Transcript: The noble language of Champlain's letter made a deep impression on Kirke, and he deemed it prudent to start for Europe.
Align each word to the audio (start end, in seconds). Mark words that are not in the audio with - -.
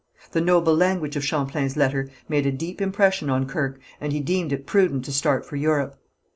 The 0.31 0.41
noble 0.41 0.75
language 0.75 1.15
of 1.15 1.23
Champlain's 1.23 1.77
letter 1.77 2.09
made 2.27 2.47
a 2.47 2.51
deep 2.51 2.81
impression 2.81 3.29
on 3.29 3.45
Kirke, 3.45 3.79
and 3.99 4.11
he 4.11 4.19
deemed 4.19 4.51
it 4.51 4.65
prudent 4.65 5.05
to 5.05 5.11
start 5.13 5.45
for 5.45 5.57
Europe. 5.57 5.95